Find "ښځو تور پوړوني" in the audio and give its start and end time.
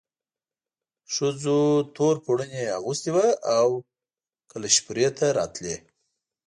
1.13-2.63